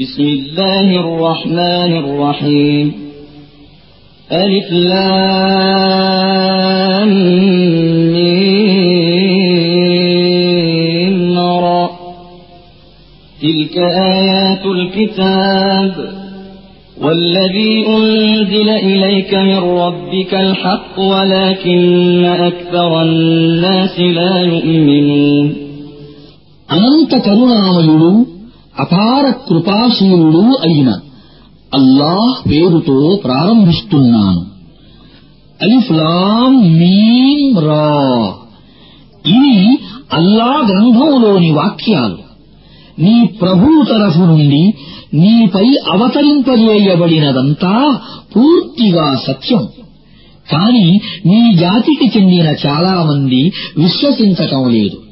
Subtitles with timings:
[0.00, 2.92] بسم الله الرحمن الرحيم.
[4.32, 5.12] ألف لام
[11.34, 11.88] نرى
[13.42, 15.92] تلك آيات الكتاب.
[17.02, 25.54] والذي أنزل إليك من ربك الحق ولكن أكثر الناس لا يؤمنون.
[26.72, 27.80] أنت كرنا
[28.82, 30.98] అపార కృపాశీలుడు అయిన
[31.74, 34.46] అల్లాహ్ పేరుతో ప్రారంభిస్తున్నాను.
[35.62, 38.32] అలిఫ్లాం మీం రా.
[39.26, 39.78] ఇవి
[40.12, 42.18] అల్లా గ్రంథంలోని వాక్యాలు.
[42.98, 44.74] నీ ప్రభువు తరఫు నుండి
[45.14, 47.98] నీపై అవతరింపజేయబడినదంతా
[48.36, 49.68] పూర్తిగా సత్యం.
[50.52, 55.11] కాని నీ జాతికి చెందిన చాలా మంది విశ్వసించటం లేదు.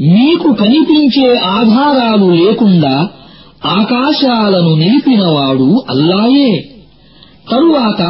[0.00, 3.08] మీకు కనిపించే ఆధారాలు లేకుండా
[3.66, 6.68] ఆకాశాలను నిలిపినవాడు అల్లాయే.
[7.50, 8.02] తరువాత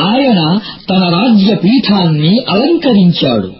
[0.00, 0.58] ఆయన
[0.90, 3.50] తన రాజ్య పీఠాన్ని అలంకరించాడు.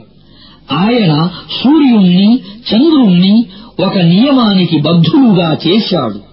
[0.73, 1.29] ఆయన
[1.63, 2.41] సూర్యుణ్ణి
[2.75, 3.45] చంద్రుణ్ణి
[3.81, 6.31] ఒక నియమానికి బద్ధులుగా చేశాడు.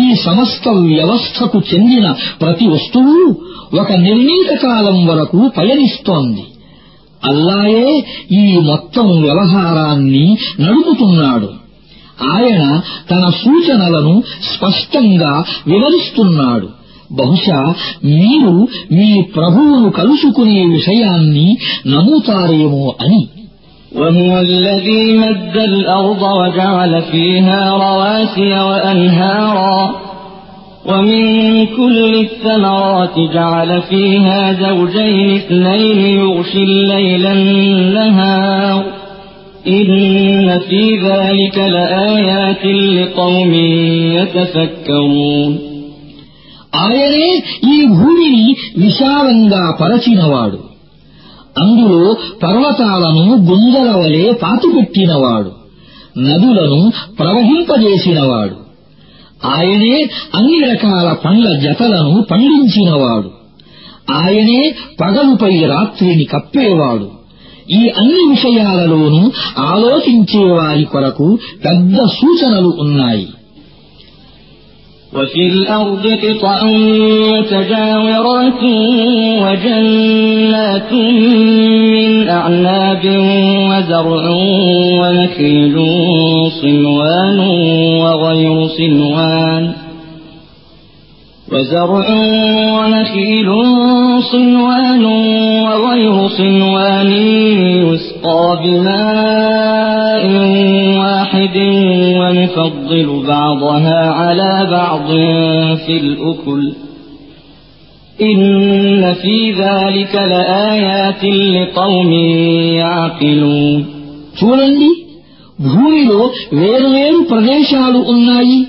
[0.00, 3.36] ఈ సమస్త వ్యవస్థకు చెందిన ప్రతి వస్తువు
[3.80, 6.44] ఒక నిర్ణీత కాలం వరకు పయనిస్తోంది.
[7.21, 7.89] అల్లాయే
[8.35, 10.25] ఈ మొత్తం వ్యవహారాన్ని
[10.61, 11.49] నడుపుతున్నాడు
[12.33, 12.63] ఆయన
[13.11, 14.15] తన సూచనలను
[14.51, 15.33] స్పష్టంగా
[15.67, 16.67] వివరిస్తున్నాడు
[17.11, 17.59] బహుశా
[18.11, 18.53] మీరు
[18.91, 21.47] మీ ప్రభువును కలుసుకునే విషయాన్ని
[21.93, 23.21] నమ్ముతారేమో అని
[23.93, 29.77] وهو الذي مد الأرض وجعل فيها رواسي وأنهارا
[30.87, 31.25] ومن
[31.67, 38.83] كل الثمرات جعل فيها زوجين اثنين يغشي الليل النهار
[39.67, 39.87] إن
[40.59, 42.63] في ذلك لآيات
[42.97, 43.53] لقوم
[44.17, 45.51] يتفكرون
[46.83, 47.27] ఆయనే
[47.71, 48.45] ఈ భూమిని
[48.83, 50.59] విశాలంగా పరచినవాడు
[51.63, 51.99] అందులో
[52.43, 55.51] పర్వతాలను గుంజల వలె పాతిపెట్టినవాడు
[56.27, 56.79] నదులను
[57.19, 58.55] ప్రవహింపజేసినవాడు
[59.44, 63.30] ఆయనే అన్ని రకాల పండ్ల జతలను పండించినవాడు.
[64.12, 67.10] ఆయనే పగలుపై రాత్రిని కప్పేవాడు.
[67.70, 73.28] ఈ అన్ని విషయాలలోనూ ఆలోచించేవారి కొరకు పెద్ద సూచనలు ఉన్నాయి.
[75.14, 76.64] وفي الأرض قطع
[77.32, 78.62] متجاورات
[79.42, 83.04] وجنات من أعناب
[83.70, 84.30] وزرع
[85.00, 85.76] ونخيل
[86.62, 87.38] صنوان
[88.00, 89.72] وغير صنوان
[91.52, 92.06] وزرع
[92.78, 93.48] ونخيل
[94.32, 95.04] صنوان
[95.64, 97.12] وغير صنوان
[97.82, 100.22] يسقى بماء
[100.98, 101.56] واحد
[102.87, 105.07] ونفضل بعضها على بعض
[105.77, 106.73] في الأكل
[108.21, 111.23] إن في ذلك لآيات
[111.55, 112.11] لقوم
[112.81, 113.79] يعقلون
[114.39, 114.91] చూడండి
[115.65, 116.21] భూమిలో
[116.59, 118.59] వేరువేరు ప్రదేశాలు ఉన్నాయి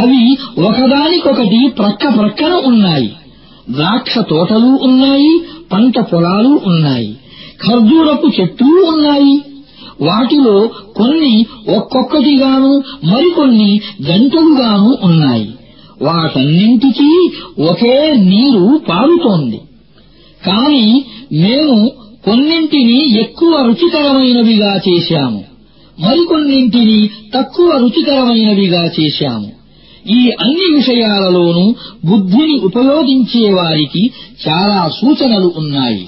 [0.00, 0.22] అవి
[0.68, 3.10] ఒకదానికొకటి ప్రక్క ప్రక్కన ఉన్నాయి
[3.76, 5.32] ద్రాక్ష తోటలు ఉన్నాయి
[5.72, 7.10] పంట పొలాలు ఉన్నాయి
[7.64, 9.34] ఖర్జూరపు చెట్లు ఉన్నాయి
[10.01, 11.45] వాటిలో కొన్ని
[11.75, 15.49] ఒక్కొక్కటిగాను మరికొన్ని గంటలుగాను ఉన్నాయి.
[16.01, 17.29] వాటన్నింటికీ
[17.61, 19.61] ఒకే నీరు పారుతోంది.
[20.45, 21.91] కాని మేము
[22.25, 25.43] కొన్నింటిని ఎక్కువ రుచికరమైనవిగా చేశాము.
[25.99, 29.51] మరికొన్నింటిని తక్కువ రుచికరమైనవిగా చేశాము.
[30.09, 31.75] ఈ అన్ని విషయాలలోనూ
[32.05, 34.11] బుద్ధిని ఉపయోగించేవారికి
[34.47, 36.07] చాలా సూచనలు ఉన్నాయి.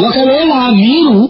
[0.00, 1.28] ఒకవేళ మీరు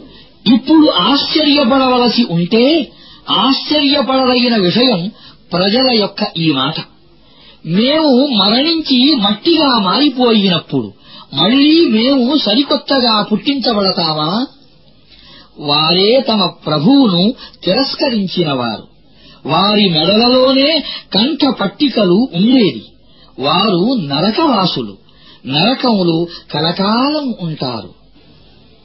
[0.55, 2.93] ఇప్పుడు ఆశ్చర్యపడవలసి ఉంటే
[3.31, 5.11] ఆశ్చర్యపడదగిన విషయం
[5.53, 6.75] ప్రజల యొక్క ఈ మాట.
[7.67, 10.93] మేము మరణించి మట్టిగా మారిపోయినప్పుడు
[11.35, 14.47] మళ్ళీ మేము సరికొత్తగా పుట్టించబడతామా?
[15.59, 17.35] వారే తమ ప్రభువును
[17.65, 18.97] తిరస్కరించినవారు
[19.47, 20.83] వారి మెడలలోనే
[21.15, 22.85] కంఠ పట్టికలు ఉండేది.
[23.39, 24.97] వారు నరకవాసులు.
[25.47, 27.96] నరకములు కలకాలం ఉంటారు.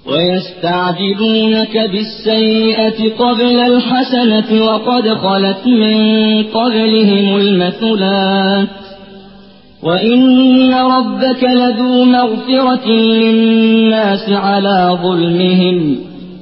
[0.07, 5.97] ويستعجلونك بالسيئة قبل الحسنة وقد خلت من
[6.43, 8.69] قبلهم المثلات
[9.83, 15.99] وإن ربك لذو مغفرة للناس على ظلمهم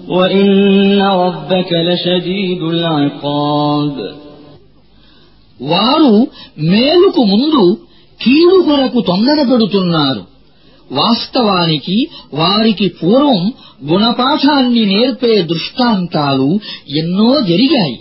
[0.09, 3.97] وإن ربك لشديد العقاب
[5.61, 6.15] వారు
[6.73, 7.65] మేలుకు ముందు
[8.21, 10.23] కీడు కొరకు తొందరపెడుతున్నారు
[10.91, 11.99] వాస్తవానికి
[12.35, 13.41] వారికి పూర్వం
[13.91, 16.49] గుణపాఠాన్ని నేర్పే దృష్టాంతాలు
[16.97, 17.99] ఎన్నో జరిగాయి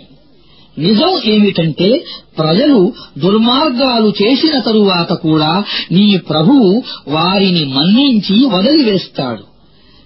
[0.77, 1.89] నిజం ఏమిటంటే
[2.37, 2.79] ప్రజలు
[3.17, 5.51] దుర్మార్గాలు చేసిన తరువాత కూడా
[5.91, 6.69] నీ ప్రభువు
[7.09, 9.43] వారిని మన్నించి వదిలివేస్తాడు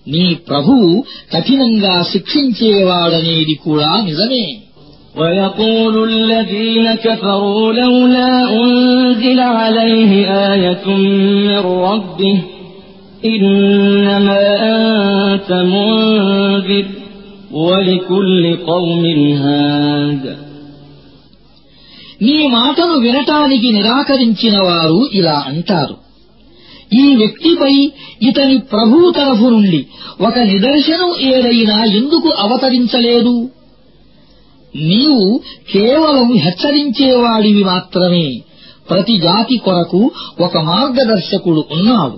[0.07, 0.89] నీ ప్రభువు
[1.33, 4.45] కఠినంగా శిక్షించేవాడనేది కూడా నిజమే
[5.15, 10.11] ويقول الذين كفروا لولا أنزل عليه
[10.49, 10.85] آية
[11.45, 12.37] من ربه
[13.27, 16.85] إنما أنت منذر
[17.59, 19.03] ولكل قوم
[19.37, 20.23] هاد
[22.21, 25.95] నీ మాటను వినటానికి నిరాకరించిన వారు ఇలా అంటారు
[26.95, 27.73] ఈ వ్యక్తిపై
[28.21, 29.81] ఇతని ప్రభువు తరఫు నుండి
[30.19, 33.35] ఒక నిదర్శనం ఏదైనా ఎందుకు అవతరించలేదు
[34.73, 35.25] నీవు
[35.71, 38.27] కేవలం హెచ్చరించేవాడివి మాత్రమే
[38.89, 40.01] ప్రతి జాతి కొరకు
[40.39, 42.17] ఒక మార్గదర్శకుడు ఉన్నాడు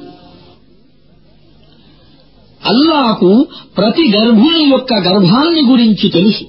[2.65, 3.47] అల్లాకు
[3.77, 6.43] ప్రతి గర్భిణి యొక్క గర్భాన్ని గురించి తెలుసు.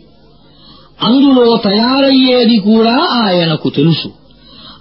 [1.02, 4.08] అందులో తయారయ్యేది కూడా ఆయనకు తెలుసు.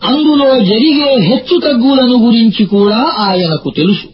[0.04, 4.07] అందులో జరిగే హెచ్చుతగ్గులను గురించి కూడా ఆయనకు తెలుసు.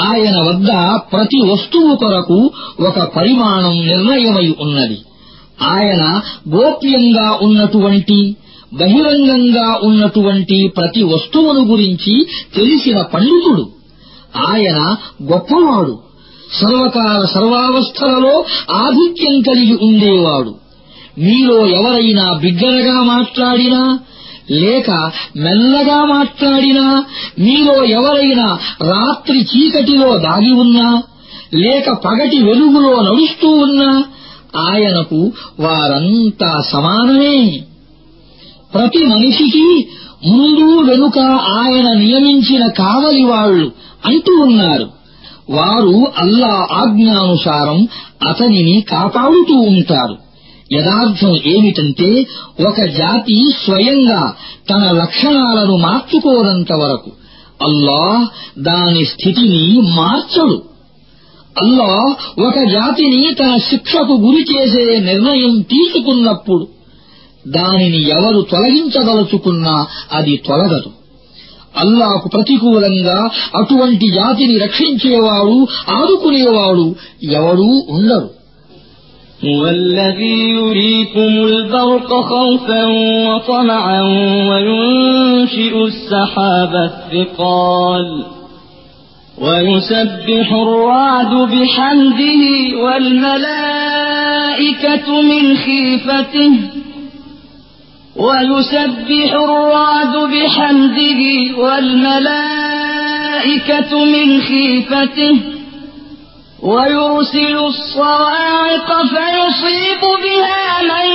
[0.00, 2.50] ఆయన వద్ద ప్రతి వస్తువు కొరకు
[2.80, 4.98] ఒక పరిమాణం నిర్ణయమై ఉన్నది.
[5.62, 8.36] ఆయన గోప్యంగా ఉన్నటువంటి
[8.74, 13.68] బహిరంగంగా ఉన్నటువంటి ప్రతి వస్తువును గురించి తెలిసిన పండితుడు.
[14.36, 16.11] ఆయన గొప్పవాడు.
[16.60, 20.54] సర్వకాల సర్వావస్థలలో ఆధిక్యం కలిగి ఉండేవాడు.
[21.18, 23.98] మీలో ఎవరైనా బిగ్గరగా మాట్లాడినా
[24.50, 24.90] లేక
[25.36, 27.04] మెల్లగా మాట్లాడినా
[27.38, 31.02] మీలో ఎవరైనా రాత్రి చీకటిలో దాగి ఉన్నా
[31.54, 34.04] లేక పగటి వెలుగులో నడుస్తూ ఉన్నా
[34.56, 37.60] ఆయనకు వారంతా సమానమే.
[38.74, 39.88] ప్రతి మనిషికి
[40.26, 41.18] ముందు వెనుక
[41.58, 43.72] ఆయన నియమించిన కావలి వాళ్ళు
[44.06, 45.01] అంటూ ఉన్నారు.
[45.52, 47.88] వారు అల్లా ఆజ్ఞానుసారం
[48.28, 50.16] అతనిని కాపాడుతూ ఉంటారు.
[50.72, 52.26] యథార్థం ఏమిటంటే
[52.68, 54.34] ఒక జాతి స్వయంగా
[54.70, 57.10] తన లక్షణాలను మార్చుకోనంత వరకు
[57.62, 58.26] అల్లాహ్
[58.58, 60.62] దాని స్థితిని మార్చడు.
[61.62, 66.68] అల్లాహ్ ఒక జాతిని తన శిక్షకు గురి చేసే నిర్ణయం తీసుకున్నప్పుడు
[67.48, 71.01] దానిని ఎవరు తొలగించదలుచుకున్నా అది తొలగదు.
[71.75, 73.17] అల్లాకు ప్రతికూలంగా
[73.55, 75.57] అటువంటి జాతిని రక్షించేవాడు
[75.99, 76.87] ఆదుకునేవాడు
[77.39, 78.27] ఎవడూ ఉండరు
[79.43, 82.83] هو الذي يريكم البرق خوفا
[83.27, 84.01] وطمعا
[84.49, 88.07] وينشئ السحاب الثقال
[89.37, 92.41] ويسبح الرعد بحمده
[93.87, 96.51] والملائكة من خيفته
[98.25, 101.21] ويسبح الرعد بحمده
[102.67, 105.35] والملائكة من خيفته
[106.63, 111.07] ويرسل الصواعق فيصيب بها من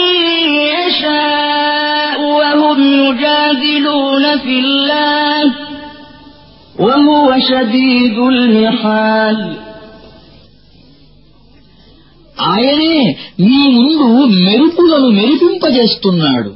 [0.78, 5.42] يشاء وهم يجادلون في الله
[6.78, 9.38] وهو شديد المحال
[12.52, 12.96] ఆయనే
[13.46, 14.06] మీ ముందు
[14.46, 16.50] మెరుపులను మెరిపింపజేస్తున్నాడు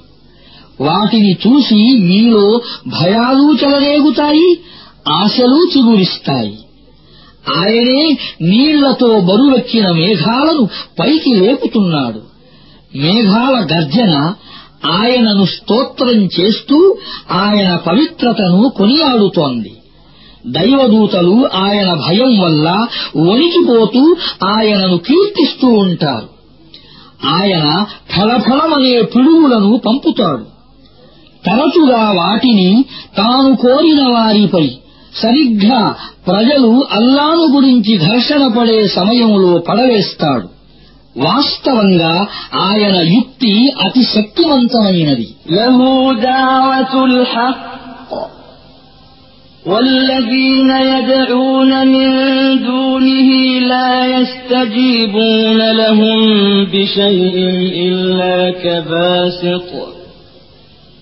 [0.82, 4.58] వాటిని చూసి మీలో భయాలు చెలరేగుతాయి
[5.08, 6.58] ఆశలు చిగురిస్తాయి.
[7.58, 10.66] ఆయనే నీళ్ళతో బరువెక్కిన మేఘాలను
[11.00, 12.22] పైకి లేపుతున్నాడు.
[12.98, 14.34] మేఘాల గర్జన
[14.86, 16.98] ఆయనను స్తోత్రం చేస్తూ
[17.32, 19.76] ఆయన పవిత్రతను కొనియాడుతోంది.
[20.48, 26.30] దైవదూతలు ఆయన భయం వల్ల వణికిపోతూ ఆయనను కీర్తిస్తూ ఉంటారు.
[27.26, 27.86] ఆయన
[28.16, 30.61] ఫలఫలమనే పిడుగులను పంపుతాడు.
[31.45, 32.71] తరచుగా వాటిని
[33.17, 34.67] తాను కోరిన వారిపై
[35.15, 35.81] సరిగ్గా
[36.27, 40.47] ప్రజలు అల్లాను గురించి ఘర్షణ పడే సమయంలో పడవేస్తాడు
[41.17, 42.15] వాస్తవంగా
[42.67, 43.53] ఆయన యుక్తి
[43.87, 45.79] అతి శక్తివంతమైనది له
[46.23, 47.61] دعوة الحق
[49.67, 52.09] والذين يدعون من
[52.63, 53.29] دونه
[53.73, 56.19] لا يستجيبون لهم
[56.67, 57.37] بشيء
[57.87, 59.71] إلا كباسط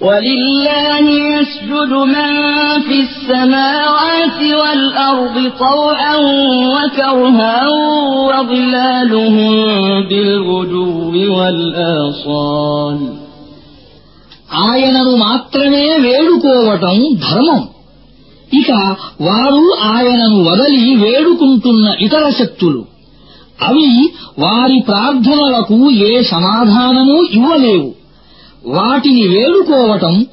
[0.00, 2.30] ولله يسجد من
[2.86, 6.16] في السماوات والأرض طوعا
[6.74, 7.56] وكرها
[8.28, 9.52] وظلالهم
[10.08, 12.98] بالغدو والآصال
[14.64, 17.62] ఆయనను మాత్రమే వేడుకోవటం ధర్మం
[18.50, 18.70] ఇక
[19.26, 19.62] వారు
[19.92, 22.82] ఆయనను వదలి వేడుకుంటున్న ఇతర శక్తులు
[23.60, 23.88] అవి
[24.38, 25.78] వారి ప్రార్థనలకు
[26.08, 27.88] ఏ సమాధానమూ ఇవ్వలేవు
[28.65, 30.25] వాటిని వేడుకోవటం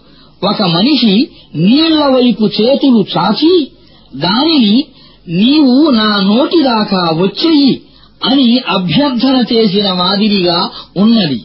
[0.45, 3.71] ఒక మనిషి నీళ్ళ వైపు చేతులు చాచి
[4.15, 4.85] దానిని
[5.29, 7.81] నీవు నా నోటిదాకా వచ్చెయ్యి
[8.25, 11.45] అని అభ్యర్థన చేసిన మాదిరిగా ఉన్నది.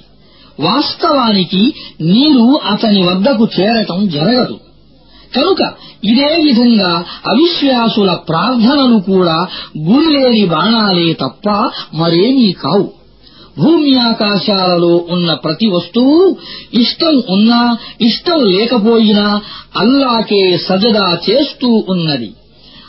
[0.59, 4.59] వాస్తవానికి నీరు అతని వద్దకు చేరటం జరగదు.
[5.35, 5.73] కనుక
[6.03, 9.47] ఇదే విధంగా అవిశ్వాసుల ప్రార్థనలు కూడా
[9.77, 11.49] గురిలేని బాణాలే తప్ప
[11.93, 13.00] మరేమీ కావు.
[13.56, 16.16] భూమి ఆకాశాలలో ఉన్న ప్రతి వస్తువు
[16.80, 17.60] ఇష్టం ఉన్నా
[18.08, 19.26] ఇష్టం లేకపోయినా
[19.82, 22.30] అల్లాకే సజదా చేస్తూ ఉన్నది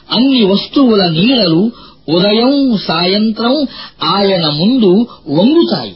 [0.09, 1.61] అన్ని వస్తువుల నీడలు
[2.15, 2.53] ఉదయం
[2.89, 3.55] సాయంత్రం
[4.15, 4.91] ఆయన ముందు
[5.37, 5.95] వంగుతాయి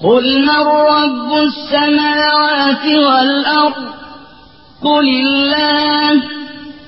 [0.00, 0.62] قل من
[0.92, 3.78] رب السماوات والأرض
[4.82, 6.12] قل الله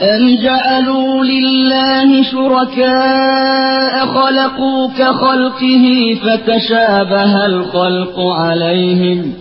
[0.00, 5.84] أم جعلوا لله شركاء خلقوا كخلقه
[6.24, 9.34] فتشابه الخلق عليهم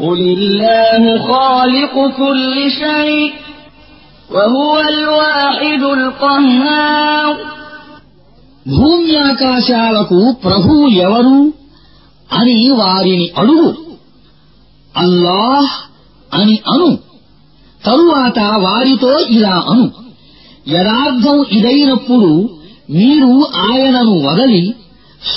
[0.00, 3.32] قل الله خالق كل شيء
[4.30, 7.34] وهو الواحد القهار
[8.78, 11.38] భూమ్యాకాశాలకు ప్రభువు ఎవరు
[12.30, 13.70] అని వారిని అడుగు
[14.94, 15.72] అల్లాహ్
[16.38, 16.90] అని అను
[17.85, 19.91] తరువాత వారితో ఇలా అను.
[20.67, 22.49] యథార్థం ఇదైనప్పుడు
[22.89, 24.75] మీరు ఆయనను వదలి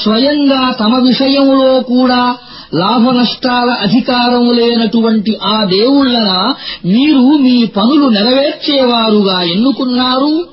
[0.02, 2.36] స్వయంగా తమ విషయంలో కూడా
[2.74, 10.48] లాభనష్టాల అధికారం లేనటువంటి ఆ దేవుళ్ళన మీరు మీ పనులు నెరవేర్చేవారుగా ఎన్నుకున్నారు?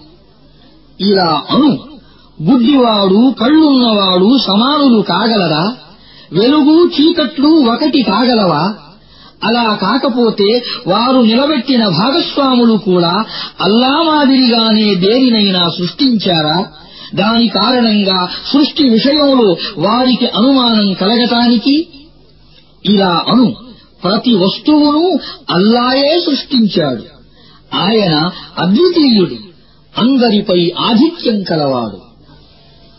[1.01, 1.77] ఇలా అను.
[2.49, 5.75] గుడ్డివాడు కళ్ళున్నవాడు సమానులు కాగలరా?
[6.33, 8.73] వెలుగు చీకట్లు ఒకటి కాగలవా?
[9.45, 13.25] అలా కాకపోతే వారు నిలబెట్టిన భాగస్వాములు కూడా
[13.61, 16.65] అల్లా మాదిరిగానే దేనినైనా సృష్టించారా?
[17.15, 21.87] దాని కారణంగా సృష్టి విషయంలో వారికి అనుమానం కలగటానికి?
[22.85, 23.55] ఇలా అను.
[24.03, 27.03] ప్రతి వస్తువును అల్లాయే సృష్టించాడు.
[27.75, 29.35] ఆయన అద్వితీయుడు.
[29.97, 32.04] అందరిపై ఆధిక్యం కలవాడు.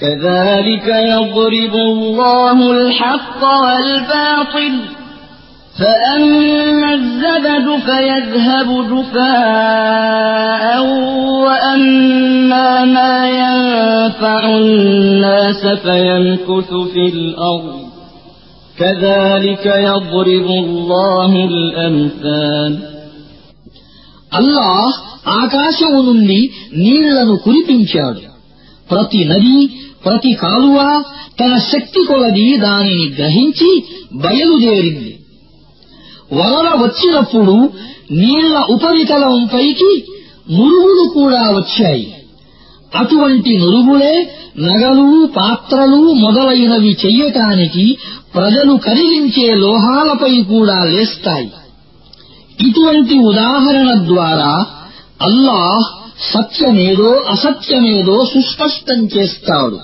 [0.00, 4.74] كذلك يضرب الله الحق والباطل
[5.78, 10.64] فأما الزبد فيذهب جفاء
[11.44, 17.76] وأما ما ينفع الناس فيمكث في الأرض
[18.78, 22.72] كذلك يضرب الله الأمثال
[24.32, 24.96] అల్లాహ్
[25.40, 26.40] ఆకాశము నుండి
[26.76, 28.20] నీళ్లను కురిపించాడు
[28.91, 29.67] ప్రతి నది
[30.05, 31.03] ప్రతి కాలువ
[31.39, 35.19] తన శక్తి కొలది దానిని గ్రహించి బయలుదేరింది.
[36.33, 37.69] వరద వచ్చినప్పుడు
[38.11, 40.03] నీళ్ళ ఉపరితలంపైకి
[40.51, 42.15] నురుగులు కూడా వచ్చాయి.
[42.95, 47.97] అటువంటి నురుగులే నగలు పాత్రలు మొదలైనవి చెయ్యటానికి
[48.35, 51.51] ప్రజలు కదిలించే లోహాలపై కూడా లేస్తాయి.
[52.61, 54.65] ఇటువంటి ఉదాహరణ ద్వారా
[55.21, 59.78] అల్లాహ్ సత్యమేదో అసత్యమేదో సుస్పష్టం చేస్తాడు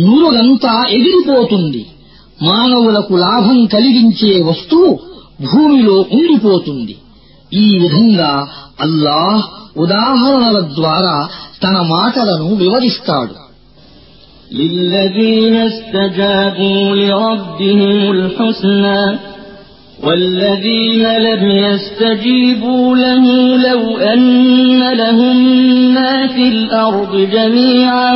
[0.00, 1.82] నురుగంతా ఎగిరిపోతుంది
[2.40, 4.90] మానవులకు లాభం కలిగించే వస్తువు
[5.44, 6.94] భూమిలో ఉండిపోతుంది
[7.56, 8.30] ఈ విధంగా
[8.80, 9.42] అల్లాహ్
[9.84, 11.16] ఉదాహరణల ద్వారా
[11.62, 13.36] తన మాటలను వివరిస్తాడు
[14.52, 17.80] للذين استجابوا لربهم
[18.12, 19.00] الحسنى
[20.04, 23.24] والذين لم يستجيبوا له
[23.68, 25.36] لو أن لهم
[25.94, 28.14] ما في الأرض جميعا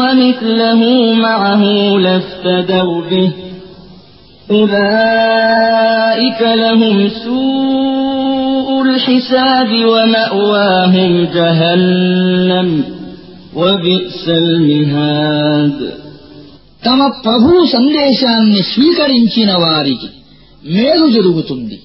[0.00, 1.62] ومثله معه
[1.98, 3.30] لافتدوا به
[4.50, 12.84] أولئك لهم سوء الحساب ومأواهم جهنم
[13.56, 15.78] وبئس المهاد
[16.86, 20.08] తమ ప్రభు సందేశాన్ని స్వీకరించిన వారికి
[20.65, 21.83] మేలు జరుగుతుంది.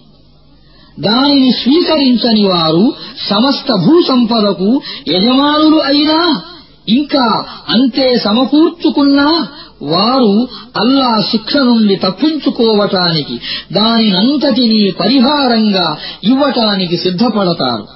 [1.01, 2.95] దానిని స్వీకరించని వారు
[3.31, 6.43] సమస్త భూసంపదకు యజమానులు అయినా
[6.89, 9.49] ఇంకా అంతే సమకూర్చుకున్నా
[9.83, 13.41] వారు అల్లా శిక్ష నుండి తప్పించుకోవటానికి
[13.73, 17.87] దానినంతటినీ పరిహారంగా ఇవ్వటానికి సిద్ధపడతారు.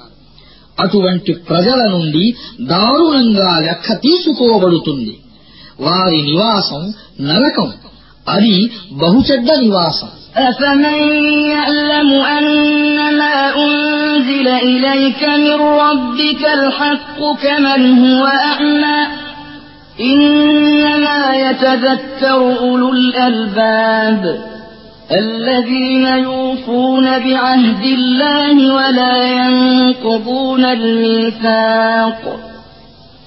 [0.79, 5.17] అటువంటి ప్రజల నుండి దారుణంగా లెక్క తీసుకోబడుతుంది.
[5.79, 7.73] వారి నివాసం నరకం.
[8.36, 8.56] అది
[9.02, 10.10] బహుచెడ్డ నివాసం
[10.48, 10.98] أفمن
[11.54, 19.00] يعلم أنما أنزل إليك من ربك الحق كمن هو أعمى
[20.00, 24.22] إنما يتذكر أولو الألباب
[25.12, 32.40] الذين يوفون بعهد الله ولا ينقضون الميثاق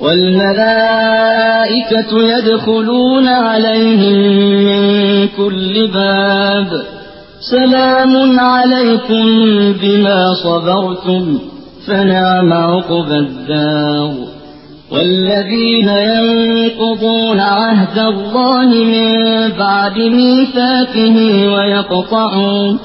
[0.00, 1.70] والملائكة
[2.22, 4.16] يدخلون عليهم
[4.64, 6.82] من كل باب.
[7.50, 9.26] سلام عليكم
[9.82, 11.38] بما صبرتم
[11.86, 14.12] فنعم عقبى الدار.
[14.92, 19.16] والذين ينقضون عهد الله من
[19.58, 21.16] بعد ميثاقه
[21.54, 22.78] ويقطعون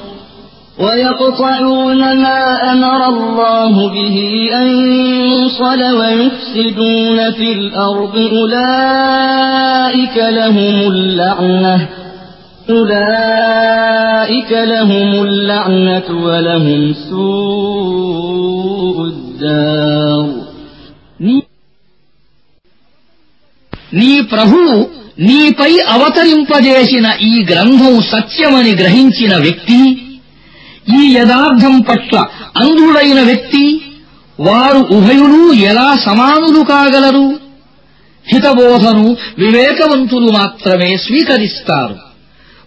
[0.79, 4.17] ويقطعون ما أمر الله به
[4.55, 4.69] أن
[5.25, 11.89] يوصل ويفسدون في الأرض أولئك لهم اللعنة
[12.71, 20.25] أولئك لهم اللعنة ولهم سوء الدار
[23.95, 24.75] నీ ప్రభువు
[25.21, 29.81] నీపై అవతరింపజేసిన ఈ గ్రంథం సత్యమని గ్రహించిన వ్యక్తి
[30.94, 32.18] ఈ యథార్థం పట్ల
[32.58, 33.82] అంధుడైన వ్యక్తి
[34.40, 37.40] వారు ఉభయులు ఎలా సమానులు కాగలరు?
[38.34, 41.96] హితబోధను వివేకవంతులు మాత్రమే స్వీకరిస్తారు.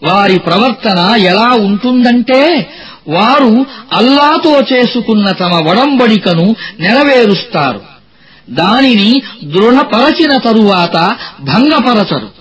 [0.03, 2.71] వారి ప్రవర్తన ఎలా ఉంటుందంటే
[3.09, 7.81] వారు అల్లాతో చేసుకున్న తమ ఒడంబడికను నెరవేరుస్తారు.
[8.51, 12.39] దానిని దృఢపరచిన తరువాత భంగపరచరు.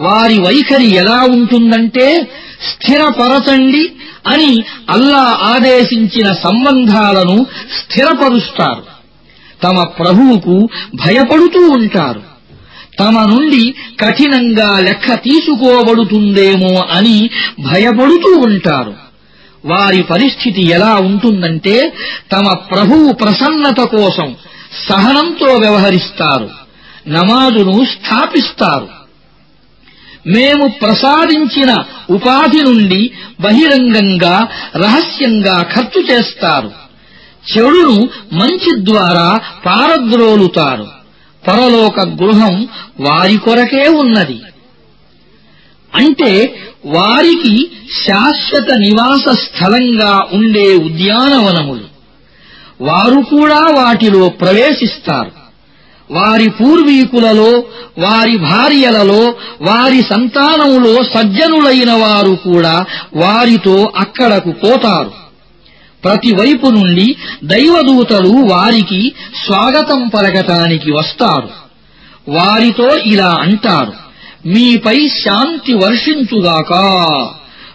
[0.00, 2.28] వారి వైఖరి ఎలా ఉంటుందంటే
[2.68, 3.92] స్థిరపరచండి
[4.26, 7.46] అని అల్లా ఆదేశించిన సంబంధాలను
[7.78, 8.82] స్థిరపరుస్తారు.
[9.62, 12.22] తమ ప్రభువుకు భయపడుతూ ఉంటారు.
[13.00, 17.30] తమ నుండి కఠినంగా లెక్క తీసుకోబడుతుందేమో అని
[17.60, 18.94] భయపడుతూ ఉంటారు.
[19.64, 21.92] వారి పరిస్థితి ఎలా ఉంటుందంటే
[22.32, 24.36] తమ ప్రభువు ప్రసన్నత కోసం
[24.90, 26.50] సహనంతో వ్యవహరిస్తారు.
[27.08, 28.97] నమాజును స్థాపిస్తారు.
[30.26, 31.76] మేము ప్రసాదించిన
[32.10, 36.72] ఉపాధి నుండి బహిరంగంగా రహస్యంగా ఖర్చు చేస్తారు.
[37.56, 40.86] చెడును మంచి ద్వారా పారద్రోలుతారు.
[41.48, 42.68] పరలోక గృహం
[43.00, 44.40] వారి కొరకే ఉన్నది.
[45.94, 47.70] అంటే వారికి
[48.06, 51.98] శాశ్వత నివాస స్థలంగా ఉండే ఉద్యానవనములు.
[52.80, 55.37] వారు కూడా వాటిలో ప్రవేశిస్తారు.
[56.10, 57.64] వారి పూర్వీకులలో
[57.98, 62.84] వారి భార్యలలో వారి సంతానములో సజ్జనులైన వారు కూడా
[63.16, 65.28] వారితో అక్కడకు పోతారు.
[66.04, 69.12] ప్రతివైపు నుండి దైవదూతలు వారికి
[69.46, 71.48] స్వాగతం పలకటానికి వస్తారు.
[72.28, 73.92] వారితో ఇలా అంటారు
[74.46, 76.72] మీపై శాంతి వర్షించుగాక.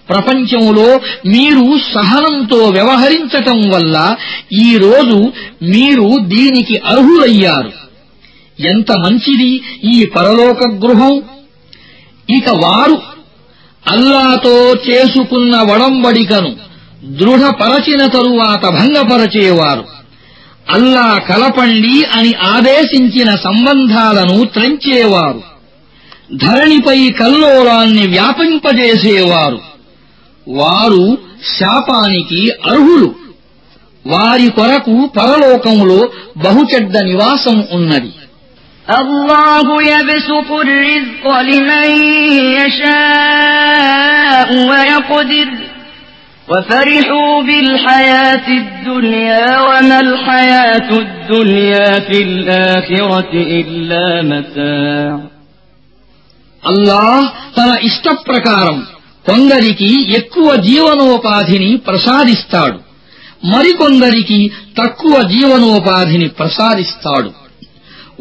[0.10, 4.16] ప్రపంచంలో మీరు సహనంతో వ్యవహరించటం వల్ల
[4.54, 5.32] ఈరోజు
[5.64, 7.83] మీరు దీనికి అర్హులయ్యారు.
[8.60, 11.22] ఎంత మంచిది ఈ పరలోక గృహం
[12.38, 13.02] ఇక వారు
[13.92, 16.56] అల్లాతో చేసుకున్న వడంబడికను
[17.04, 19.86] దృఢపరచిన తరువాత భంగపరచేవారు.
[20.70, 25.44] అల్లా కలపండి అని ఆదేశించిన సంబంధాలను త్రంచేవారు.
[26.36, 29.60] ధరణిపై కల్లోలాన్ని వ్యాపింపజేసేవారు.
[30.50, 31.18] వారు
[31.60, 33.16] శాపానికి అర్హులు.
[34.08, 38.12] వారి కొరకు పరలోకంలో బహుచెడ్డ నివాసం ఉన్నది.
[38.89, 41.89] الله يبسط الرزق لمن
[42.59, 45.49] يشاء ويقدر
[46.49, 55.19] وفرحوا بالحياة الدنيا وما الحياة الدنيا في الآخرة إلا متاع
[56.63, 58.79] అల్లాహ్ తన ఇష్టప్రకారం
[59.27, 62.79] కొందరికి ఎక్కువ జీవనోపాధిని ప్రసాదిస్తాడు
[63.53, 64.39] మరికొందరికి
[64.77, 67.31] తక్కువ జీవనోపాధిని ప్రసాదిస్తాడు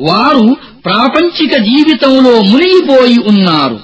[0.02, 0.48] వారు
[0.86, 3.78] ప్రాపంచిక జీవితంలో మునిగిపోయి ఉన్నారు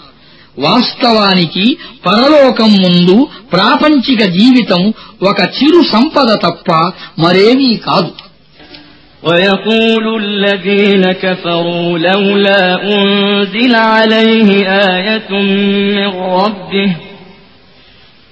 [0.58, 1.66] వాస్తవానికి
[2.08, 3.16] పరలోకం ముందు
[3.54, 4.82] ప్రాపంచిక జీవితం
[5.24, 6.70] ఒక చిరు సంపద తప్ప
[7.20, 8.14] మరేమీ కాదు
[9.24, 14.50] ويقول الذين كفروا لولا أنزل عليه
[14.94, 15.30] آية
[15.96, 16.08] من
[16.40, 16.90] ربه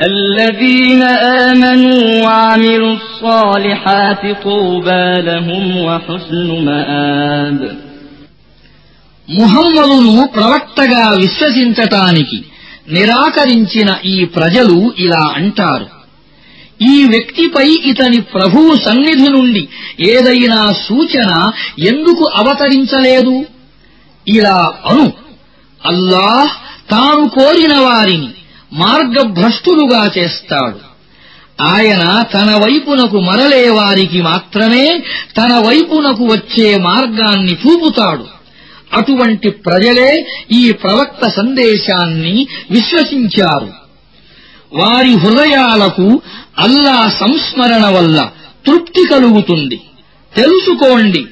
[0.00, 1.02] الذين
[1.42, 7.60] آمنوا وعملوا الصالحات طوبى لهم وحسن مآب
[9.28, 12.38] ముహమ్మదును ప్రవక్తగా విశ్వసించటానికి
[12.88, 15.88] నిరాకరించిన ఈ ప్రజలు ఇలా అంటారు
[16.84, 19.62] ఈ వ్యక్తిపై ఇతని ప్రభువు సన్నిధి నుండి
[20.12, 21.30] ఏదైనా సూచన
[21.90, 23.34] ఎందుకు అవతరించలేదు
[24.26, 24.58] ఇలా
[24.90, 25.06] అను
[25.80, 26.52] అల్లాహ్
[26.90, 28.30] తాను కోరిన వారిని
[28.73, 30.91] మార్గభ్రష్టులుగా చేస్తాడు.
[31.61, 35.03] ఆయన తన వైపునకు మరలే వారికి మాత్రమే
[35.37, 38.25] తన వైపునకు వచ్చే మార్గాన్ని చూపుతాడు.
[38.93, 43.69] అటువంటి ప్రజలే ఈ ప్రవక్త సందేశాన్ని విశ్వసించారు.
[44.73, 46.21] వారి హృదయాలకు
[46.59, 48.29] అల్లా సంస్మరణ వల్ల
[48.67, 49.81] తృప్తి కలుగుతుంది.
[50.35, 51.25] తెలుసుకోండి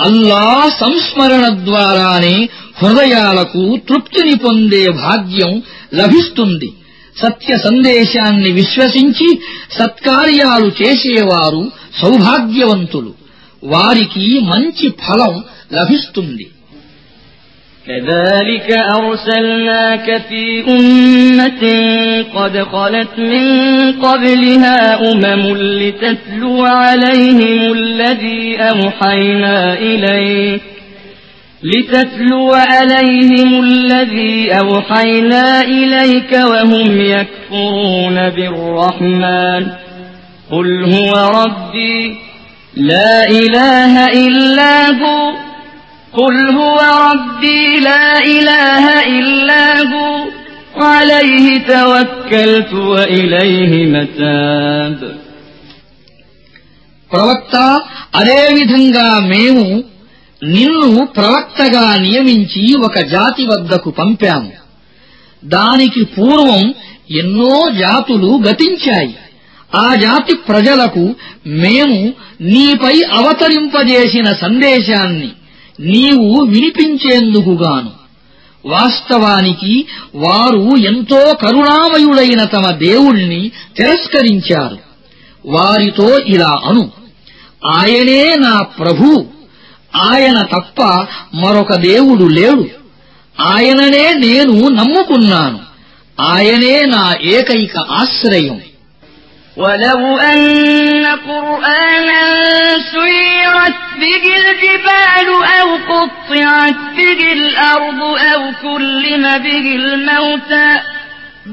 [0.00, 2.48] అల్లా సంస్మరణ ద్వారానే
[2.81, 5.53] హృదయాలకు తృప్తిని పొందే భాగ్యం
[5.93, 6.69] లభిస్తుంది
[7.17, 9.29] సత్య సందేశాన్ని విశ్వసించి
[9.77, 11.63] సత్కార్యాలు చేసేవారు
[12.01, 13.11] సౌభాగ్యవంతులు
[13.63, 15.35] వారికి మంచి ఫలం
[15.77, 16.47] లభిస్తుంది
[17.85, 21.63] كذلك أرسلناك في أمة
[22.33, 23.45] قد خلت من
[23.99, 25.43] قبلها أمم
[25.81, 30.61] لتتلو عليهم الذي أوحينا إليك
[31.63, 39.67] لتتلو عليهم الذي أوحينا إليك وهم يكفرون بالرحمن
[40.51, 42.15] قل هو ربي
[42.77, 45.33] لا إله إلا هو
[46.13, 46.79] قل هو
[47.11, 48.85] ربي لا إله
[49.19, 50.25] إلا هو
[50.83, 54.99] عليه توكلت وإليه متاب
[57.11, 57.55] ప్రవక్త
[58.19, 59.63] అదేవిధంగా మేము
[60.44, 64.52] నిన్ను ప్రవక్తగా నియమించి ఒక జాతి వద్దకు పంపాము.
[65.44, 66.74] దానికి పూర్వం
[67.10, 69.16] ఎన్నో జాతులు గతించాయి.
[69.76, 71.14] ఆ జాతి ప్రజలకు
[71.46, 75.30] మేము నీపై అవతరింపజేసిన సందేశాన్ని
[75.80, 77.90] నీవు వినిపించేందుకుగాను.
[78.66, 84.78] వాస్తవానికి వారు ఎంతో కరుణామయుడైన తమ దేవుణ్ణి తిరస్కరించారు.
[85.46, 86.90] వారితో ఇలా అను
[87.66, 89.26] ఆయనే నా ప్రభు
[90.09, 90.79] ఆయన తప్ప
[91.41, 92.65] మరొక దేవుడు లేడు
[93.37, 95.59] ఆయననే నేను నమ్ముకున్నాను
[96.17, 97.03] ఆయనే నా
[97.35, 98.59] ఏకైక ఆశ్రయం
[99.57, 100.39] ولو أن
[101.29, 102.21] قرآنا
[102.95, 105.27] سيرت به الجبال
[105.59, 108.01] أو قطعت به الأرض
[108.33, 110.69] أو كلم به الموتى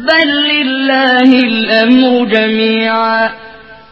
[0.08, 3.22] بل لله الأمر جميعا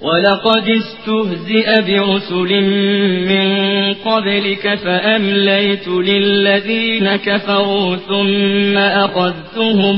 [0.00, 2.50] ولقد استهزئ برسل
[3.30, 3.46] من
[4.06, 9.96] قبلك فأمليت للذين كفروا ثم أخذتهم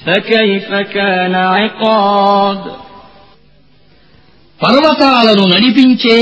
[0.00, 2.58] فكيف كان عقاب
[4.60, 6.18] పర్వతాలను నడిపించే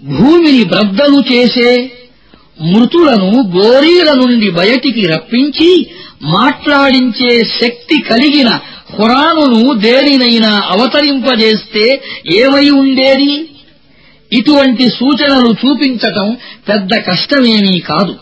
[0.00, 1.70] భూమిని బ్రద్దలు చేసే
[2.72, 5.70] మృతులను గోరీల నుండి బయటికి రప్పించి
[6.32, 8.50] మాట్లాడించే శక్తి కలిగిన
[8.95, 12.01] ఖురానును దేనినైనా అవతరింపజేస్తే
[12.33, 13.49] ఏమై ఉండేది?
[14.33, 16.37] ఇటువంటి సూచనలు చూపించటం
[16.69, 18.15] పెద్ద కష్టమేమీ కాదు.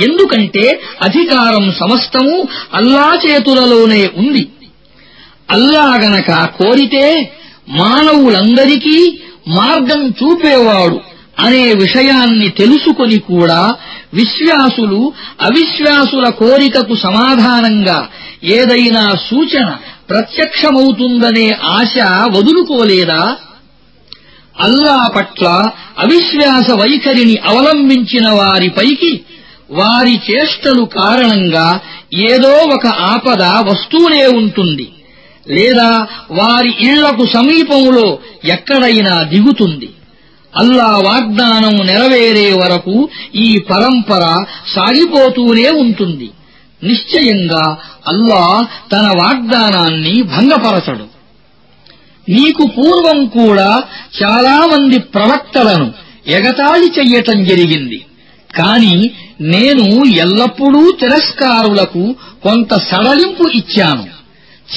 [0.00, 4.48] ఎందుకంటే అధికారం సమస్తము అల్లా చేతులలోనే ఉంది.
[5.50, 7.32] అల్లా గనక కోరితే
[7.68, 11.00] మానవులందరికీ మార్గం చూపేవాడు
[11.38, 13.74] అనే విషయాన్ని తెలుసుకొని కూడా
[14.14, 18.08] విశ్వాసులు అవిశ్వాసుల కోరికకు సమాధానంగా
[18.44, 19.76] ఏదైనా సూచన
[20.10, 21.94] ప్రత్యక్షమవుతుందనే ఆశ
[22.36, 23.36] వదులుకోలేదా?
[24.60, 25.46] అల్లా పట్ల
[25.98, 29.20] అవిశ్వాస వైఖరిని అవలంబించిన వారిపైకి
[29.70, 31.80] వారి చేష్టలు కారణంగా
[32.14, 34.88] ఏదో ఒక ఆపద వస్తూనే ఉంటుంది.
[35.48, 39.90] లేదా వారి ఇళ్ళకు సమీపంలో ఎక్కడైనా దిగుతుంది.
[40.56, 46.30] అల్లా వాగ్దానం నెరవేరే వరకు ఈ పరంపర సాగిపోతూనే ఉంటుంది.
[46.84, 47.76] నిశ్చయంగా
[48.08, 51.14] అల్లా తన వాగ్దానాన్ని భంగపరచడు.
[52.28, 53.82] నీకు పూర్వం కూడా
[54.22, 55.92] చాలామంది ప్రవక్తలను
[56.26, 58.06] ఎగతాళి చెయ్యటం జరిగింది.
[58.56, 64.06] కాని నేను ఎల్లప్పుడూ తిరస్కారులకు కొంత సడలింపు ఇచ్చాను.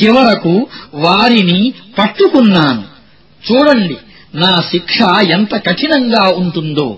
[0.04, 2.84] చివరకు వారిని పట్టుకున్నాను.
[3.52, 3.98] చూడండి
[4.36, 4.98] నా శిక్ష
[5.30, 6.98] ఎంత కఠినంగా ఉంటుందో.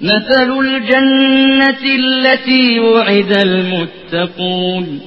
[0.00, 5.00] مثل الجنة التي وعد المتقون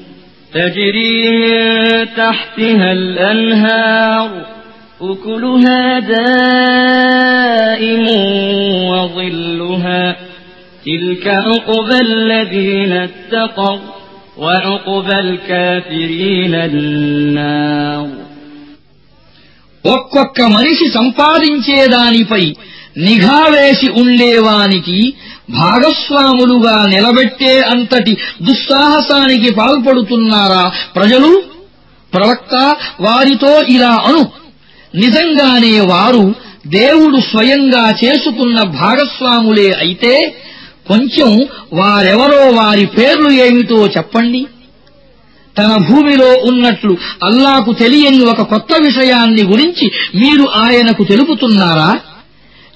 [0.54, 1.60] تجري من
[2.18, 4.30] تحتها الأنهار
[5.02, 8.06] أكلها دائم
[8.92, 10.16] وظلها
[10.86, 13.80] تلك عقبى الذين اتقوا
[14.38, 18.08] وعقبى الكافرين النار
[19.96, 22.44] ఒక్కొక్క మనిషి సంపాదించేదానిపై
[22.99, 25.15] నిఘా వేసి ఉండేవానికి
[25.51, 31.43] భాగస్వాములుగా నిలబెట్టే అంతటి దుస్సాహసానికి పాల్పడుతున్నారా ప్రజలు?
[32.15, 34.29] ప్రవక్త వారితో ఇలా అను.
[34.95, 36.35] నిజంగానే వారు
[36.67, 40.35] దేవుడు స్వయంగా చేసుకున్న భాగస్వాములే అయితే
[40.89, 41.41] కొంచెం
[41.73, 44.47] వారెవరో వారి పేర్లు ఏమిటో చెప్పండి.
[45.59, 51.99] తన భూమిలో ఉన్నట్లు అల్లాకు తెలియని ఒక కొత్త విషయాన్ని గురించి మీరు ఆయనకు తెలుపుతున్నారా?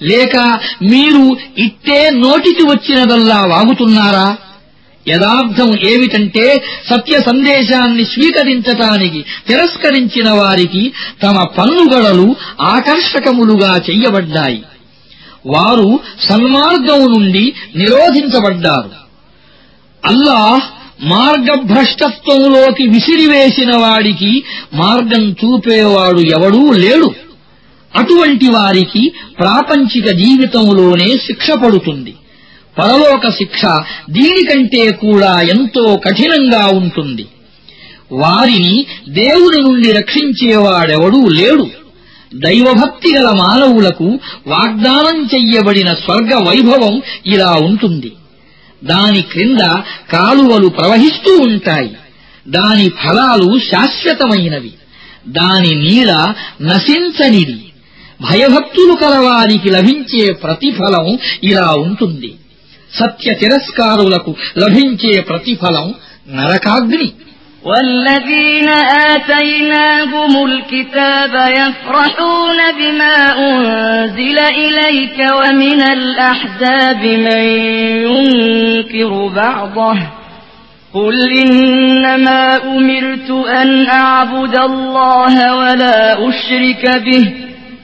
[0.03, 0.37] లేక
[0.81, 4.37] మీరు ఇట్టే నోటికి వచ్చినదల్లా వాగుతున్నారా?
[5.07, 14.63] యథార్థం ఏమిటంటే సత్య సందేశాన్ని స్వీకరించటానికి తిరస్కరించిన వారికి తమ పన్నుగడలు ఆకర్షకములుగా చెయ్యబడ్డాయి.
[15.45, 18.91] వారు సన్మార్గం నుండి నిరోధించబడ్డారు.
[20.05, 20.61] అల్లాహ్
[21.03, 27.26] మార్గభ్రష్టత్వంలోకి విసిరివేసిన వాడికి మార్గం చూపేవాడు ఎవడూ లేడు.
[27.95, 32.13] అటువంటి వారికి ప్రాపంచిక జీవితంలోనే శిక్ష పడుతుంది.
[32.79, 33.65] పరలోక శిక్ష
[34.09, 37.25] దీనికంటే కూడా ఎంతో కఠినంగా ఉంటుంది.
[38.11, 41.67] వారిని దేవుని నుండి రక్షించేవాడెవడూ లేడు.
[42.35, 48.11] దైవభక్తి గల మానవులకు వాగ్దానం చెయ్యబడిన స్వర్గ వైభవం ఇలా ఉంటుంది.
[48.83, 49.59] దాని క్రింద
[50.11, 51.97] కాలువలు ప్రవహిస్తూ ఉంటాయి.
[52.47, 54.73] దాని ఫలాలు శాశ్వతమైనవి.
[55.27, 57.66] దాని నీడ నశించనిది.
[58.20, 61.06] భయభక్తులు కలవారికి లభించే ప్రతిఫలం
[61.50, 62.30] ఇలా ఉంటుంది
[62.92, 65.88] సత్య తిరస్కారులకు లభించే ప్రతిఫలం
[66.38, 67.08] నరకాగ్ని
[67.64, 68.68] والذين
[69.12, 77.42] آتيناهم الكتاب يفرحون بما أنزل إليك ومن الأحزاب من
[78.06, 79.96] ينكر بعضه
[80.94, 85.98] قل إنما أمرت أن أعبد الله ولا
[86.28, 87.24] أشرك به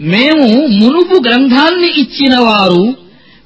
[0.00, 2.94] మేము మునుపు గ్రంథాన్ని ఇచ్చినవారు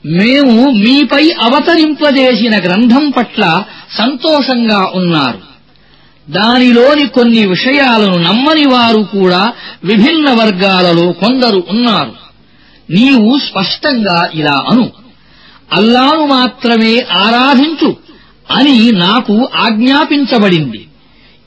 [0.06, 3.62] మేము మీపై అవతరింపజేసిన గ్రంథం పట్ల
[3.98, 5.38] సంతోషంగా ఉన్నారు.
[6.30, 9.52] దానిలోని కొన్ని విషయాలను నమ్మని వారు కూడా
[9.84, 12.12] విభిన్న వర్గాలలో కొందరు ఉన్నారు.
[12.90, 14.90] నీవు స్పష్టంగా ఇలా అను.
[15.72, 17.96] అల్లాను మాత్రమే ఆరాధించు
[18.50, 20.86] అని నాకు ఆజ్ఞాపించబడింది.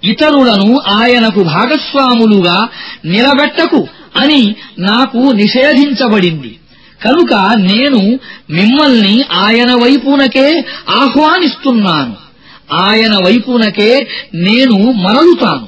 [0.04, 2.68] ఇతరులను ఆయనకు భాగస్వాములుగా
[3.06, 3.88] నిలబెట్టకు.
[4.15, 6.58] అని నాకు నిషేధించబడింది.
[7.04, 8.19] కనుక నేను
[8.50, 12.15] మిమ్మల్ని ఆయన వైపునకే ఆహ్వానిస్తున్నాను.
[12.74, 15.67] ఆయన వైపునకే నేను మరలుతాను.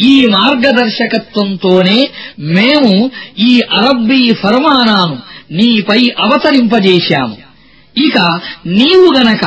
[0.00, 5.18] ఈ మార్గదర్శకత్వంతోనే మేము ఈ అరబ్బీ ఫర్మానాను
[5.50, 7.36] నీపై అవతరింపజేశాము.
[7.96, 8.18] ఇక
[8.66, 9.44] నీవు గనక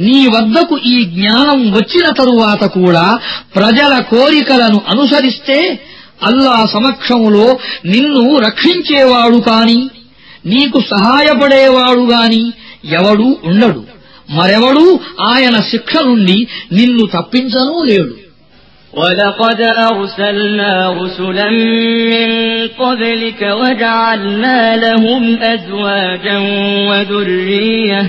[0.00, 3.18] నీ వద్దకు ఈ జ్ఞానం వచ్చిన తరువాత కూడా
[3.54, 5.80] ప్రజల కోరికలను అనుసరిస్తే
[6.21, 7.47] అల్లా సమక్షములో
[7.85, 9.79] నిన్ను రక్షించేవాడు కాని
[10.45, 12.43] నీకు సహాయపడేవాడు గాని
[12.91, 13.81] ఎవడూ ఉండడు
[14.29, 14.85] మరెవడూ
[15.31, 16.37] ఆయన శిక్ష నుండి
[16.71, 18.13] నిన్ను తప్పించనూ లేడు
[18.93, 21.49] ولقد أرسلنا رسلا
[22.11, 22.29] من
[22.79, 26.37] قبلك وجعلنا لهم أزواجا
[26.89, 28.01] وذرية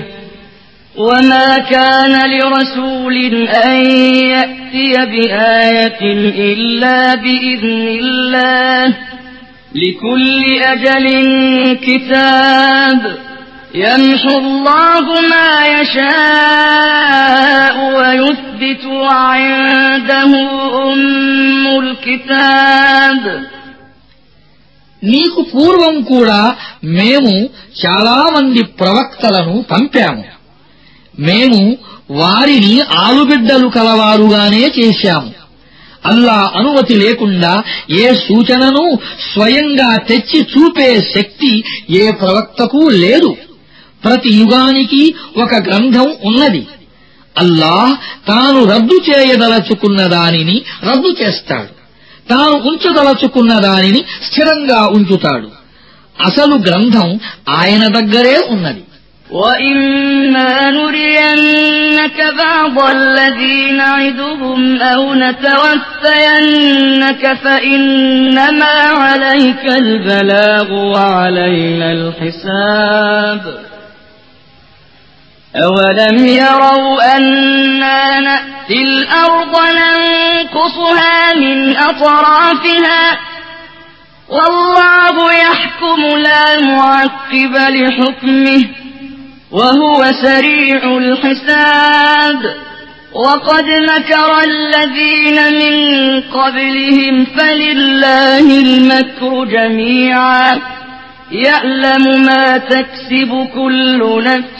[0.99, 3.15] وما كان لرسول
[3.47, 3.77] أن
[4.25, 6.01] يأتي بآية
[6.51, 8.85] إلا بإذن الله
[9.75, 11.05] لكل أجل
[11.77, 13.01] كتاب
[13.75, 15.51] يمحو الله ما
[16.65, 20.31] يشاء ويثبت وعنده
[20.83, 23.21] أم الكتاب
[25.03, 26.39] నీకు పూర్వం కూడా
[26.97, 27.33] మేము
[27.81, 30.23] చాలా మంది ప్రవక్తలను పంపాము
[31.20, 31.76] మేము
[32.10, 35.32] వారిని ఆలుబిడ్డలు కలవారుగానే చేశాము.
[36.06, 38.98] అల్లా అనుమతి లేకుండా ఏ సూచనను
[39.32, 43.36] స్వయంగా తెచ్చి చూపే శక్తి ఏ ప్రవక్తకు లేదు.
[44.04, 46.66] ప్రతి యుగానికి ఒక గ్రంథం ఉన్నది.
[47.38, 47.94] అల్లాహ్
[48.28, 51.80] తాను రద్దు చేయదలచుకున్న దానిని రద్దు చేస్తాడు.
[52.28, 55.50] తాను ఉంచదలచుకున్న దానిని స్థిరంగా ఉంచుతాడు.
[56.24, 58.82] అసలు గ్రంథం ఆయన దగ్గరే ఉన్నది.
[59.30, 66.52] وَإِمَّا نُرِيَنَّكَ بَعْضَ الَّذِي نَعِدُهُمْ أَوْ نَتَوَفَّيَنَّكَ
[67.44, 73.42] فَإِنَّمَا عَلَيْكَ الْبَلَاغُ وَعَلَيْنَا الْحِسَابُ
[75.56, 83.18] أَوَلَمْ يَرَوْا أَنَّا نَأْتِي الْأَرْضَ نَنقُصُهَا مِنْ أَطْرَافِهَا
[84.28, 88.89] وَاللَّهُ يَحْكُمُ لَا مُعَقِّبَ لِحُكْمِهِ
[89.51, 92.39] وهو سريع الحساب
[93.13, 95.75] وقد مكر الذين من
[96.37, 100.61] قبلهم فلله المكر جميعا
[101.31, 104.55] يعلم ما تكسب كل نفس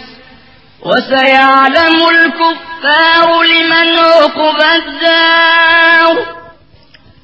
[0.81, 6.15] وسيعلم الكفار لمن عقب الدار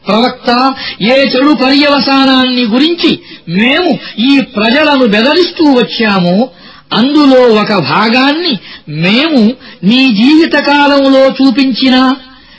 [0.07, 0.49] ప్రవక్త
[1.14, 3.12] ఏ చెడు పర్యవసానాన్ని గురించి
[3.59, 3.89] మేము
[4.30, 6.38] ఈ ప్రజలను బెదరిస్తూ వచ్చామో
[6.91, 8.59] అందులో ఒక భాగాన్ని
[8.89, 9.41] మేము
[9.84, 12.16] నీ జీవితకాలంలో చూపించినా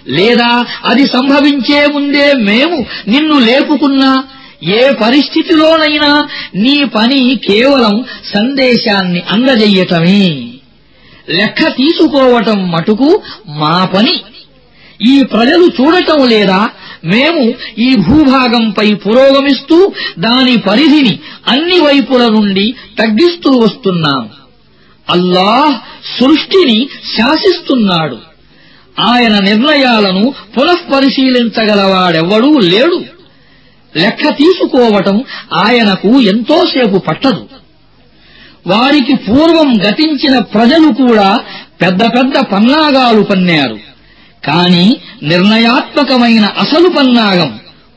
[0.08, 4.24] లేదా అది సంభవించే ముందే మేము నిన్ను లేపుకున్నా
[4.64, 10.28] ఏ పరిస్థితిలోనైనా నీ పని కేవలం సందేశాన్ని అందజెయ్యటమే
[11.30, 14.24] లెక్క తీసుకోవటం మటుకు మా పని.
[15.06, 16.70] ఈ ప్రజలు చూడటం లేదా?
[17.06, 24.30] మేము ఈ భూభాగంపై పురోగమిస్తూ దాని పరిధిని అన్ని వైపుల నుండి తగ్గిస్తూ వస్తున్నాం.
[25.10, 25.76] అల్లాహ్
[26.20, 28.18] సృష్టిని శాసిస్తున్నాడు.
[29.00, 33.04] ఆయన నిర్ణయాలను పునఃపరిశీలించగలవాడెవ్వడూ లేడు.
[33.96, 35.24] లెక్క తీసుకోవటం
[35.54, 37.48] ఆయనకు ఎంతోసేపు పట్టదు.
[38.68, 41.40] వారికి పూర్వం గతించిన ప్రజలు కూడా
[41.82, 43.87] పెద్ద పెద్ద పన్నాగాలు పన్నారు.
[44.47, 44.87] కాని
[45.33, 47.51] నిర్ణయాత్మకమైన అసలు పన్నాగం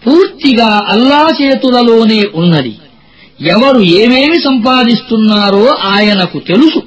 [0.04, 2.74] పూర్తిగా అల్లా చేతులలోనే ఉన్నది
[3.54, 6.82] ఎవరు ఏమేమి సంపాదిస్తున్నారో ఆయనకు తెలుసు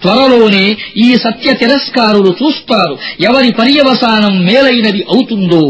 [0.00, 0.64] త్వరలోనే
[0.96, 2.96] ఈ సత్య తిరస్కారులు చూస్తారు
[3.28, 5.64] ఎవరి పర్యవసానం మేలైనది అవుతుందో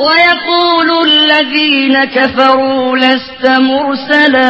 [0.00, 4.48] ويقول الذين كفروا لست مرسلا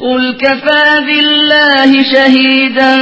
[0.00, 2.92] قل كفى بالله شهيدا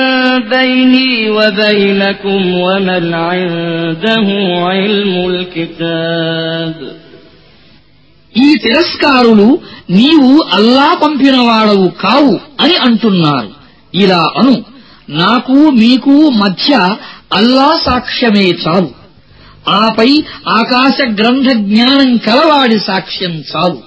[0.51, 4.27] بيني وبينكم ومن عنده
[4.69, 6.75] علم الكتاب
[8.35, 9.49] ఈ తిరస్కారులు
[9.91, 12.33] నీవు అల్లా పంపినవాడవు కావు
[12.63, 13.51] అని అంటున్నారు
[13.95, 14.55] ఇలా అను
[15.21, 16.71] నాకు మీకు మధ్య
[17.39, 18.91] అల్లా సాక్ష్యమే చాలు
[19.81, 20.11] ఆపై
[20.55, 23.79] ఆకాశ గ్రంథ జ్ఞానం కలవాడి సాక్ష్యం చాలు